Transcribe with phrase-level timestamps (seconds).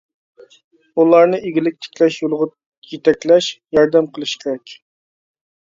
[1.03, 2.49] ئۇلارنى ئىگىلىك تىكلەش يولىغا
[2.95, 4.81] يېتەكلەش، ياردەم قىلىش كېرەك.